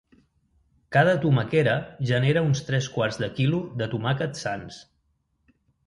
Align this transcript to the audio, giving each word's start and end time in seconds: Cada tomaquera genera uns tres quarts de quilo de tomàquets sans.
Cada 0.97 1.13
tomaquera 1.25 1.75
genera 2.13 2.45
uns 2.49 2.65
tres 2.73 2.89
quarts 2.97 3.23
de 3.25 3.31
quilo 3.39 3.63
de 3.83 3.93
tomàquets 3.97 4.47
sans. 4.49 4.85